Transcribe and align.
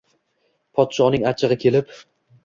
Podshoning 0.79 1.25
achchig‘i 1.31 1.57
kelib 1.65 1.93